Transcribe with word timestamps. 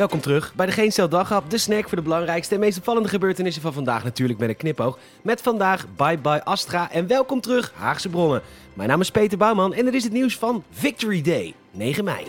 Welkom 0.00 0.20
terug 0.20 0.54
bij 0.54 0.66
de 0.66 0.72
Geen 0.72 0.92
Stel 0.92 1.08
de 1.08 1.58
snack 1.58 1.88
voor 1.88 1.96
de 1.96 2.02
belangrijkste 2.02 2.54
en 2.54 2.60
meest 2.60 2.78
opvallende 2.78 3.08
gebeurtenissen 3.08 3.62
van 3.62 3.72
vandaag. 3.72 4.04
Natuurlijk 4.04 4.38
met 4.38 4.48
een 4.48 4.56
knipoog. 4.56 4.98
Met 5.22 5.40
vandaag 5.42 5.86
Bye 5.96 6.18
Bye 6.18 6.44
Astra 6.44 6.90
en 6.90 7.06
welkom 7.06 7.40
terug 7.40 7.72
Haagse 7.74 8.08
Bronnen. 8.08 8.42
Mijn 8.74 8.88
naam 8.88 9.00
is 9.00 9.10
Peter 9.10 9.38
Bouwman 9.38 9.74
en 9.74 9.84
dit 9.84 9.94
is 9.94 10.04
het 10.04 10.12
nieuws 10.12 10.36
van 10.36 10.64
Victory 10.70 11.22
Day, 11.22 11.54
9 11.70 12.04
mei. 12.04 12.26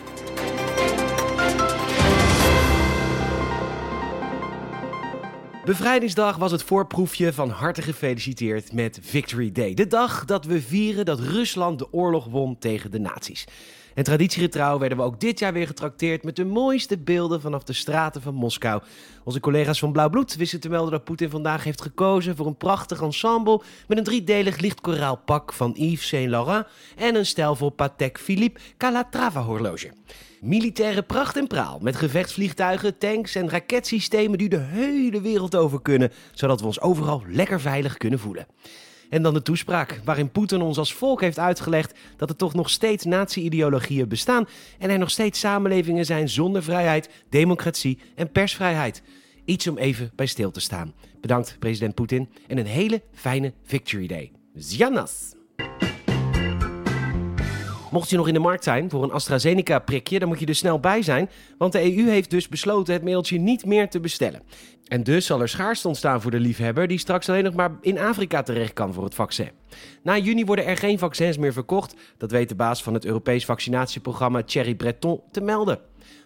Bevrijdingsdag 5.66 6.38
was 6.38 6.52
het 6.52 6.64
voorproefje 6.64 7.34
van 7.34 7.50
harte 7.50 7.82
gefeliciteerd 7.82 8.74
met 8.74 9.00
Victory 9.02 9.52
Day. 9.52 9.74
De 9.74 9.88
dag 9.88 10.26
dat 10.26 10.46
we 10.46 10.62
vieren 10.62 11.06
dat 11.06 11.20
Rusland 11.20 11.80
de 11.80 11.94
oorlog 11.94 12.26
won 12.26 12.58
tegen 12.58 12.92
de 12.92 13.00
nazi's. 13.00 13.46
En 13.94 14.04
traditiegetrouw 14.04 14.80
werden 14.80 14.98
we 14.98 15.04
ook 15.04 15.20
dit 15.20 15.40
jaar 15.40 15.54
weer 15.54 15.68
getrakteerd 15.68 16.24
met 16.24 16.36
de 16.36 16.46
mooiste 16.46 16.98
beelden 16.98 17.42
vanaf 17.42 17.64
de 17.64 17.74
straten 17.74 18.22
van 18.22 18.34
Moskou. 18.34 18.82
Onze 19.24 19.40
collega's 19.40 19.80
van 19.80 19.92
Blauw 19.92 20.10
Bloed 20.10 20.36
wisten 20.36 20.60
te 20.60 20.70
melden 20.70 20.92
dat 20.92 21.04
Poetin 21.04 21.30
vandaag 21.30 21.64
heeft 21.64 21.82
gekozen 21.82 22.36
voor 22.36 22.48
een 22.48 22.58
prachtig 22.58 23.02
ensemble 23.02 23.62
met 23.88 23.98
een 23.98 24.04
driedelig 24.04 24.58
lichtkoraal 24.58 25.16
pak 25.16 25.54
van 25.54 25.74
Yves 25.78 26.08
Saint 26.08 26.30
Laurent 26.30 26.66
en 26.98 27.16
een 27.16 27.26
stijlvol 27.26 27.70
Patek 27.70 28.20
Philippe 28.20 28.60
Calatrava 28.78 29.42
horloge. 29.42 29.92
Militaire 30.42 31.02
pracht 31.02 31.38
en 31.38 31.48
praal 31.48 31.80
met 31.82 31.96
gevechtsvliegtuigen, 31.96 32.98
tanks 32.98 33.36
en 33.36 33.50
raketsystemen 33.50 34.38
die 34.38 34.50
de 34.50 34.58
hele 34.58 35.22
wereld 35.22 35.56
over 35.56 35.82
kunnen, 35.82 36.12
zodat 36.32 36.60
we 36.60 36.66
ons 36.66 36.82
overal 36.82 37.24
lekker 37.28 37.62
veilig 37.62 37.98
kunnen 37.98 38.20
voelen. 38.20 38.48
En 39.12 39.22
dan 39.22 39.34
de 39.34 39.42
toespraak, 39.42 40.02
waarin 40.04 40.32
Poetin 40.32 40.62
ons 40.62 40.78
als 40.78 40.94
volk 40.94 41.22
heeft 41.22 41.40
uitgelegd 41.40 42.00
dat 42.18 42.30
er 42.30 42.36
toch 42.36 42.54
nog 42.54 42.70
steeds 42.70 43.06
nazi-ideologieën 43.06 44.08
bestaan 44.08 44.48
en 44.80 44.90
er 44.90 44.98
nog 44.98 45.10
steeds 45.10 45.40
samenlevingen 45.40 46.06
zijn 46.06 46.30
zonder 46.30 46.64
vrijheid, 46.64 47.10
democratie 47.30 48.00
en 48.16 48.32
persvrijheid. 48.32 49.02
Iets 49.46 49.68
om 49.68 49.78
even 49.78 50.12
bij 50.16 50.26
stil 50.26 50.52
te 50.52 50.60
staan. 50.60 50.94
Bedankt, 51.22 51.56
president 51.60 51.96
Poetin, 51.96 52.30
en 52.48 52.58
een 52.58 52.66
hele 52.66 53.02
fijne 53.14 53.54
Victory 53.64 54.08
Day. 54.08 54.32
Zjanas! 54.54 55.41
Mocht 57.92 58.10
je 58.10 58.18
nog 58.18 58.28
in 58.28 58.34
de 58.34 58.40
markt 58.40 58.64
zijn 58.64 58.90
voor 58.90 59.04
een 59.04 59.12
AstraZeneca-prikje, 59.12 60.20
dan 60.20 60.28
moet 60.28 60.40
je 60.40 60.46
er 60.46 60.56
snel 60.56 60.80
bij 60.80 61.02
zijn, 61.02 61.30
want 61.58 61.72
de 61.72 61.98
EU 61.98 62.10
heeft 62.10 62.30
dus 62.30 62.48
besloten 62.48 62.94
het 62.94 63.04
mailtje 63.04 63.40
niet 63.40 63.66
meer 63.66 63.90
te 63.90 64.00
bestellen. 64.00 64.42
En 64.88 65.04
dus 65.04 65.26
zal 65.26 65.42
er 65.42 65.50
schaarste 65.50 65.88
ontstaan 65.88 66.22
voor 66.22 66.32
de 66.32 66.40
liefhebber 66.40 66.88
die 66.88 66.98
straks 66.98 67.30
alleen 67.30 67.44
nog 67.44 67.54
maar 67.54 67.72
in 67.82 68.00
Afrika 68.00 68.44
terecht 68.44 68.74
kan 68.74 68.94
voor 68.94 69.04
het 69.04 69.16
vaccin. 69.16 69.50
Na 70.04 70.18
juni 70.18 70.46
worden 70.46 70.66
er 70.66 70.78
geen 70.78 71.00
vaccins 71.00 71.38
meer 71.38 71.54
verkocht, 71.54 71.96
dat 72.18 72.32
weet 72.32 72.50
de 72.50 72.56
baas 72.56 72.84
van 72.84 72.94
het 72.94 73.06
Europees 73.06 73.46
vaccinatieprogramma 73.46 74.44
Thierry 74.44 74.76
Breton 74.76 75.22
te 75.32 75.42
melden. 75.42 75.80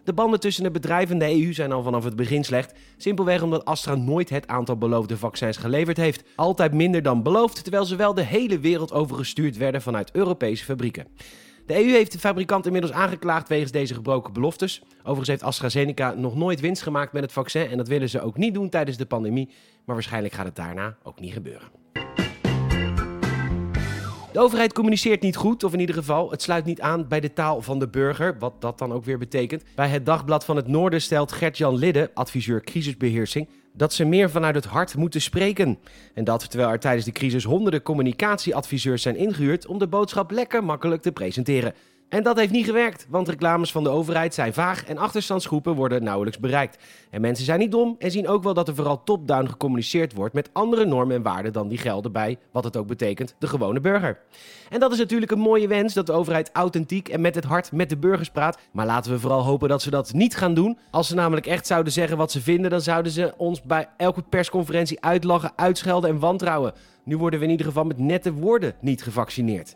De 0.03 0.13
banden 0.13 0.39
tussen 0.39 0.63
de 0.63 0.71
bedrijven 0.71 1.21
en 1.21 1.27
de 1.27 1.43
EU 1.43 1.53
zijn 1.53 1.71
al 1.71 1.83
vanaf 1.83 2.03
het 2.03 2.16
begin 2.16 2.43
slecht. 2.43 2.73
Simpelweg 2.97 3.41
omdat 3.41 3.66
Astra 3.66 3.95
nooit 3.95 4.30
het 4.30 4.47
aantal 4.47 4.77
beloofde 4.77 5.17
vaccins 5.17 5.58
geleverd 5.58 5.97
heeft. 5.97 6.23
Altijd 6.36 6.73
minder 6.73 7.02
dan 7.02 7.23
beloofd, 7.23 7.63
terwijl 7.63 7.86
ze 7.86 7.95
wel 7.95 8.13
de 8.13 8.23
hele 8.23 8.59
wereld 8.59 8.93
overgestuurd 8.93 9.58
werden 9.58 9.81
vanuit 9.81 10.11
Europese 10.11 10.66
fabrieken. 10.66 11.08
De 11.66 11.75
EU 11.75 11.91
heeft 11.91 12.11
de 12.11 12.19
fabrikant 12.19 12.66
inmiddels 12.66 12.94
aangeklaagd 12.94 13.47
wegens 13.47 13.71
deze 13.71 13.94
gebroken 13.94 14.33
beloftes. 14.33 14.81
Overigens 14.99 15.27
heeft 15.27 15.44
AstraZeneca 15.44 16.13
nog 16.13 16.35
nooit 16.35 16.59
winst 16.59 16.81
gemaakt 16.81 17.13
met 17.13 17.23
het 17.23 17.31
vaccin 17.31 17.67
en 17.69 17.77
dat 17.77 17.88
willen 17.88 18.09
ze 18.09 18.21
ook 18.21 18.38
niet 18.38 18.53
doen 18.53 18.69
tijdens 18.69 18.97
de 18.97 19.05
pandemie. 19.05 19.49
Maar 19.86 19.95
waarschijnlijk 19.95 20.33
gaat 20.33 20.45
het 20.45 20.55
daarna 20.55 20.97
ook 21.03 21.19
niet 21.19 21.33
gebeuren. 21.33 21.67
De 24.31 24.39
overheid 24.41 24.73
communiceert 24.73 25.21
niet 25.21 25.36
goed, 25.36 25.63
of 25.63 25.73
in 25.73 25.80
ieder 25.80 25.95
geval, 25.95 26.31
het 26.31 26.41
sluit 26.41 26.66
niet 26.66 26.81
aan 26.81 27.08
bij 27.08 27.19
de 27.19 27.33
taal 27.33 27.61
van 27.61 27.80
de 27.80 27.88
burger, 27.88 28.39
wat 28.39 28.61
dat 28.61 28.77
dan 28.77 28.93
ook 28.93 29.05
weer 29.05 29.17
betekent. 29.17 29.63
Bij 29.75 29.88
het 29.88 30.05
Dagblad 30.05 30.45
van 30.45 30.55
het 30.55 30.67
Noorden 30.67 31.02
stelt 31.02 31.31
Gert-Jan 31.31 31.75
Lidde, 31.75 32.11
adviseur 32.13 32.61
crisisbeheersing, 32.61 33.47
dat 33.78 33.94
ze 33.94 34.06
meer 34.06 34.30
vanuit 34.30 34.56
het 34.56 34.66
hart 34.66 34.95
moeten 34.95 35.22
spreken. 35.22 35.78
En 36.14 36.23
dat 36.23 36.50
terwijl 36.50 36.72
er 36.72 36.80
tijdens 36.80 37.05
de 37.05 37.11
crisis 37.11 37.44
honderden 37.44 37.82
communicatieadviseurs 37.82 39.02
zijn 39.02 39.16
ingehuurd 39.16 39.67
om 39.67 39.77
de 39.80 39.88
boodschap 39.88 40.32
lekker 40.32 40.64
makkelijk 40.64 41.02
te 41.02 41.11
presenteren. 41.11 41.73
En 42.10 42.23
dat 42.23 42.38
heeft 42.38 42.52
niet 42.52 42.66
gewerkt, 42.66 43.08
want 43.10 43.30
reclames 43.30 43.71
van 43.71 43.83
de 43.83 43.89
overheid 43.89 44.33
zijn 44.33 44.54
vaag 44.54 44.86
en 44.86 44.98
achterstandsgroepen 44.98 45.76
worden 45.76 46.04
nauwelijks 46.04 46.39
bereikt. 46.39 46.83
En 47.10 47.21
mensen 47.21 47.45
zijn 47.45 47.60
niet 47.60 47.71
dom 47.71 47.95
en 47.99 48.11
zien 48.11 48.27
ook 48.27 48.43
wel 48.43 48.54
dat 48.54 48.67
er 48.67 48.76
vooral 48.76 49.04
top-down 49.04 49.48
gecommuniceerd 49.48 50.14
wordt 50.14 50.33
met 50.33 50.49
andere 50.54 50.86
normen 50.86 51.16
en 51.16 51.21
waarden 51.21 51.54
dan 51.54 51.67
die 51.67 51.77
gelden 51.77 52.11
bij, 52.11 52.38
wat 52.52 52.64
het 52.64 52.77
ook 52.77 52.88
betekent, 52.88 53.36
de 53.39 53.48
gewone 53.48 53.80
burger. 53.80 54.20
En 54.70 54.80
dat 54.80 54.92
is 54.92 54.98
natuurlijk 54.98 55.32
een 55.32 55.39
mooie 55.39 55.67
wens 55.67 55.93
dat 55.93 56.05
de 56.05 56.11
overheid 56.11 56.49
authentiek 56.54 57.10
en 57.10 57.21
met 57.21 57.36
het 57.36 57.43
hart 57.43 57.71
met 57.71 57.89
de 57.89 57.98
burgers 57.98 58.30
praat. 58.30 58.60
Maar 58.72 58.86
laten 58.86 59.11
we 59.11 59.20
vooral 59.20 59.43
hopen 59.43 59.70
dat 59.70 59.82
ze 59.82 59.89
dat 59.89 60.14
niet 60.14 60.36
gaan 60.36 60.54
doen. 60.54 60.77
Als 60.92 61.08
ze 61.08 61.16
namelijk 61.16 61.45
echt 61.45 61.67
zouden 61.67 61.93
zeggen 61.93 62.17
wat 62.17 62.32
ze 62.32 62.42
vinden, 62.42 62.72
dan 62.72 62.82
zouden 62.82 63.11
ze 63.11 63.33
ons 63.37 63.61
bij 63.61 63.87
elke 63.98 64.22
persconferentie 64.22 65.02
uitlachen, 65.02 65.52
uitschelden 65.55 66.10
en 66.10 66.20
wantrouwen. 66.20 66.73
Nu 67.04 67.17
worden 67.17 67.39
we 67.39 67.45
in 67.45 67.52
ieder 67.52 67.66
geval 67.66 67.83
met 67.83 67.98
nette 67.98 68.33
woorden 68.33 68.76
niet 68.82 69.04
gevaccineerd. 69.04 69.76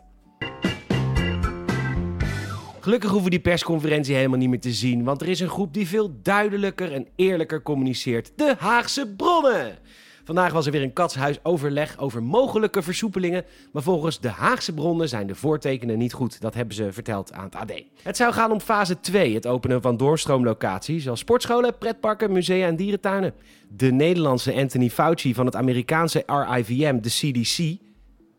Gelukkig 2.80 3.10
hoeven 3.10 3.30
we 3.30 3.36
die 3.36 3.50
persconferentie 3.50 4.14
helemaal 4.14 4.38
niet 4.38 4.48
meer 4.48 4.60
te 4.60 4.72
zien, 4.72 5.04
want 5.04 5.20
er 5.20 5.28
is 5.28 5.40
een 5.40 5.48
groep 5.48 5.74
die 5.74 5.88
veel 5.88 6.20
duidelijker 6.22 6.92
en 6.92 7.06
eerlijker 7.16 7.62
communiceert: 7.62 8.32
de 8.36 8.54
Haagse 8.58 9.14
bronnen. 9.16 9.78
Vandaag 10.24 10.52
was 10.52 10.66
er 10.66 10.72
weer 10.72 10.82
een 10.82 10.92
katshuis 10.92 11.44
overleg 11.44 11.98
over 11.98 12.22
mogelijke 12.22 12.82
versoepelingen, 12.82 13.44
maar 13.72 13.82
volgens 13.82 14.20
de 14.20 14.28
Haagse 14.28 14.74
bronnen 14.74 15.08
zijn 15.08 15.26
de 15.26 15.34
voortekenen 15.34 15.98
niet 15.98 16.12
goed. 16.12 16.40
Dat 16.40 16.54
hebben 16.54 16.74
ze 16.74 16.92
verteld 16.92 17.32
aan 17.32 17.44
het 17.44 17.54
AD. 17.54 17.72
Het 18.02 18.16
zou 18.16 18.32
gaan 18.32 18.52
om 18.52 18.60
fase 18.60 19.00
2, 19.00 19.34
het 19.34 19.46
openen 19.46 19.82
van 19.82 19.96
doorstroomlocaties 19.96 21.02
zoals 21.02 21.20
sportscholen, 21.20 21.78
pretparken, 21.78 22.32
musea 22.32 22.66
en 22.66 22.76
dierentuinen. 22.76 23.34
De 23.68 23.92
Nederlandse 23.92 24.54
Anthony 24.54 24.90
Fauci 24.90 25.34
van 25.34 25.46
het 25.46 25.56
Amerikaanse 25.56 26.24
RIVM, 26.26 27.00
de 27.00 27.08
CDC. 27.08 27.78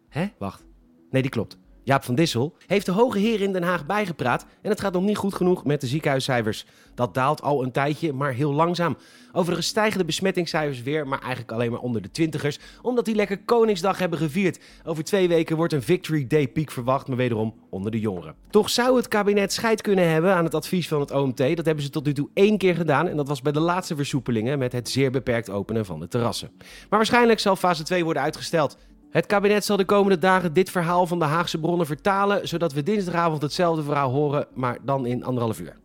Hè? 0.10 0.26
Wacht. 0.38 0.66
Nee, 1.10 1.22
die 1.22 1.32
klopt. 1.32 1.58
Jaap 1.84 2.04
van 2.04 2.16
Dissel, 2.16 2.56
heeft 2.68 2.86
de 2.86 2.92
hoge 2.92 3.20
heer 3.20 3.42
in 3.42 3.54
Den 3.54 3.64
Haag 3.64 3.86
bijgepraat 3.86 4.46
en 4.62 4.70
het 4.70 4.82
gaat 4.82 4.94
nog 4.94 5.04
niet 5.04 5.18
goed 5.18 5.34
genoeg 5.34 5.66
met 5.66 5.82
de 5.82 5.88
ziekenhuiscijfers. 5.88 6.66
Dat 6.96 7.14
daalt 7.14 7.42
al 7.42 7.64
een 7.64 7.72
tijdje, 7.72 8.14
maar 8.14 8.34
heel 8.34 8.54
langzaam. 8.54 8.98
Overigens 9.34 9.68
stijgen 9.68 9.98
de 9.98 10.06
besmettingscijfers 10.06 10.82
weer, 10.82 11.08
maar 11.08 11.20
eigenlijk 11.20 11.52
alleen 11.52 11.72
maar 11.72 11.80
onder 11.80 12.02
de 12.02 12.12
twintigers, 12.12 12.60
omdat 12.82 13.06
die 13.06 13.16
lekker 13.16 13.44
Koningsdag 13.44 13.98
hebben 13.98 14.20
gevierd. 14.20 14.60
Over 14.86 15.04
twee 15.04 15.28
weken 15.28 15.56
wordt 15.56 15.74
een 15.74 15.82
Victory 15.82 16.28
Day 16.28 16.48
piek 16.48 16.72
verwacht, 16.72 17.08
maar 17.08 17.18
wederom 17.18 17.54
onder 17.70 17.92
de 17.92 18.00
jongeren. 18.00 18.36
Toch 18.50 18.70
zou 18.70 18.98
het 18.98 19.08
kabinet 19.08 19.54
scheid 19.54 19.82
kunnen 19.82 20.10
hebben 20.10 20.34
aan 20.36 20.44
het 20.44 20.56
advies 20.56 20.88
van 20.88 21.00
het 21.00 21.12
OMT. 21.12 21.38
Dat 21.38 21.66
hebben 21.66 21.84
ze 21.84 21.90
tot 21.90 22.06
nu 22.06 22.14
toe 22.14 22.30
één 22.34 22.58
keer 22.58 22.76
gedaan 22.76 23.08
en 23.08 23.18
dat 23.18 23.28
was 23.28 23.42
bij 23.42 23.52
de 23.52 23.60
laatste 23.60 23.96
versoepelingen 23.96 24.60
met 24.60 24.72
het 24.72 24.90
zeer 24.90 25.12
beperkt 25.12 25.50
openen 25.50 25.86
van 25.86 26.00
de 26.00 26.08
terrassen. 26.08 26.52
Maar 26.58 27.00
waarschijnlijk 27.00 27.40
zal 27.40 27.56
fase 27.56 27.84
2 27.84 28.04
worden 28.04 28.24
uitgesteld. 28.24 28.78
Het 29.12 29.26
kabinet 29.26 29.66
zal 29.66 29.78
de 29.78 29.86
komende 29.86 30.18
dagen 30.18 30.54
dit 30.54 30.70
verhaal 30.70 31.08
van 31.08 31.20
de 31.20 31.26
Haagse 31.26 31.60
bronnen 31.60 31.86
vertalen, 31.86 32.48
zodat 32.48 32.74
we 32.74 32.84
dinsdagavond 32.84 33.42
hetzelfde 33.42 33.84
verhaal 33.84 34.12
horen, 34.12 34.48
maar 34.54 34.78
dan 34.82 35.06
in 35.06 35.24
anderhalf 35.24 35.60
uur. 35.60 35.76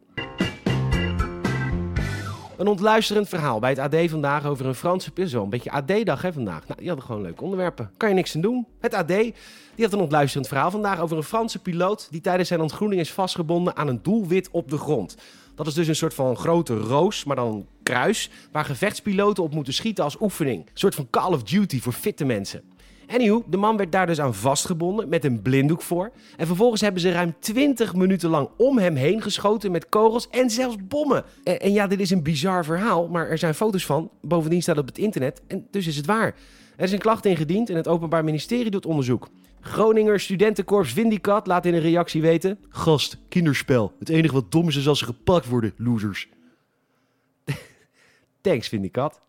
Een 2.57 2.67
ontluisterend 2.67 3.29
verhaal 3.29 3.59
bij 3.59 3.71
het 3.71 3.79
AD 3.79 4.11
vandaag 4.11 4.47
over 4.47 4.67
een 4.67 4.75
Franse 4.75 5.11
Zo 5.27 5.43
Een 5.43 5.51
beetje 5.51 5.71
AD-dag 5.71 6.23
hè 6.23 6.33
vandaag. 6.33 6.67
Nou, 6.67 6.79
die 6.79 6.89
hadden 6.89 7.07
gewoon 7.07 7.23
leuke 7.23 7.43
onderwerpen. 7.43 7.91
Kan 7.97 8.09
je 8.09 8.15
niks 8.15 8.35
aan 8.35 8.41
doen. 8.41 8.67
Het 8.81 8.95
AD 8.95 9.09
die 9.09 9.35
had 9.85 9.93
een 9.93 10.01
ontluisterend 10.01 10.49
verhaal 10.49 10.71
vandaag 10.71 11.01
over 11.01 11.17
een 11.17 11.23
Franse 11.23 11.59
piloot 11.59 12.09
die 12.11 12.21
tijdens 12.21 12.49
zijn 12.49 12.61
ontgroening 12.61 13.01
is 13.01 13.13
vastgebonden 13.13 13.77
aan 13.77 13.89
een 13.89 14.03
doelwit 14.03 14.49
op 14.51 14.71
de 14.71 14.79
grond. 14.79 15.17
Dat 15.55 15.67
is 15.67 15.75
dus 15.75 15.89
een 15.89 15.97
soort 15.97 16.15
van 16.15 16.37
grote 16.37 16.77
roos, 16.77 17.25
maar 17.25 17.37
dan 17.37 17.55
een 17.55 17.67
kruis, 17.83 18.31
waar 18.53 18.65
gevechtspiloten 18.65 19.43
op 19.43 19.55
moeten 19.55 19.75
schieten 19.75 20.05
als 20.05 20.21
oefening. 20.21 20.61
Een 20.61 20.71
soort 20.75 20.95
van 20.95 21.11
Call 21.11 21.33
of 21.33 21.43
Duty 21.43 21.81
voor 21.81 21.93
fitte 21.93 22.25
mensen. 22.25 22.63
Anyhow, 23.07 23.43
de 23.47 23.57
man 23.57 23.77
werd 23.77 23.93
daar 23.93 24.07
dus 24.07 24.21
aan 24.21 24.35
vastgebonden 24.35 25.09
met 25.09 25.25
een 25.25 25.43
blinddoek 25.43 25.83
voor. 25.83 26.13
En 26.37 26.47
vervolgens 26.47 26.81
hebben 26.81 27.01
ze 27.01 27.13
ruim 27.13 27.35
20 27.39 27.95
minuten 27.95 28.31
lang 28.31 28.49
om 28.57 28.79
hem 28.79 28.95
heen 28.95 29.23
geschoten 29.23 29.71
met 29.71 29.89
kogels 29.89 30.29
en 30.29 30.51
zelfs 30.51 30.77
bommen. 30.89 31.25
En, 31.45 31.61
en 31.61 31.73
ja, 31.73 31.87
dit 31.87 32.01
is 32.01 32.11
een 32.11 32.23
bizar 32.23 32.65
verhaal, 32.65 33.09
maar 33.09 33.29
er 33.29 33.39
zijn 33.39 33.55
foto's 33.55 33.87
van. 33.87 34.11
Bovendien 34.21 34.63
staat 34.63 34.77
het 34.77 34.89
op 34.89 34.95
het 34.95 35.05
internet 35.05 35.43
en 35.47 35.67
dus 35.71 35.87
is 35.87 35.97
het 35.97 36.07
waar. 36.07 36.35
Er 36.77 36.85
is 36.85 36.93
een 36.93 36.99
klacht 36.99 37.25
ingediend 37.25 37.71
en 37.71 37.77
het 37.77 37.89
Openbaar 37.89 38.25
Ministerie 38.25 38.71
doet 38.71 38.87
onderzoek. 38.87 39.29
Groninger 39.61 40.21
studentenkorps 40.21 40.93
Vindicat 40.93 41.47
laat 41.47 41.67
in 41.67 41.75
een 41.75 41.81
reactie 41.81 42.23
weten... 42.23 42.59
Gast, 42.69 43.19
kinderspel. 43.29 43.93
Het 43.99 44.09
enige 44.09 44.35
wat 44.35 44.53
dom 44.53 44.69
is 44.69 44.77
is 44.77 44.89
als 44.89 44.99
ze 44.99 45.05
gepakt 45.05 45.47
worden, 45.49 45.73
losers. 45.77 46.29
Thanks, 48.41 48.69
Vindicat. 48.69 49.21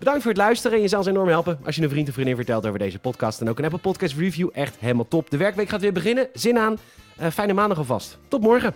Bedankt 0.00 0.22
voor 0.22 0.30
het 0.30 0.40
luisteren 0.40 0.76
en 0.76 0.82
je 0.82 0.88
zal 0.88 0.98
ons 0.98 1.08
enorm 1.08 1.28
helpen 1.28 1.58
als 1.64 1.76
je 1.76 1.82
een 1.82 1.90
vriend 1.90 2.08
of 2.08 2.14
vriendin 2.14 2.36
vertelt 2.36 2.66
over 2.66 2.78
deze 2.78 2.98
podcast. 2.98 3.40
En 3.40 3.48
ook 3.48 3.58
een 3.58 3.64
Apple 3.64 3.78
Podcast 3.78 4.16
Review, 4.16 4.48
echt 4.52 4.76
helemaal 4.78 5.08
top. 5.08 5.30
De 5.30 5.36
werkweek 5.36 5.68
gaat 5.68 5.80
weer 5.80 5.92
beginnen. 5.92 6.28
Zin 6.32 6.58
aan. 6.58 6.78
Uh, 7.20 7.26
fijne 7.26 7.52
maandag 7.52 7.78
alvast. 7.78 8.18
Tot 8.28 8.42
morgen. 8.42 8.74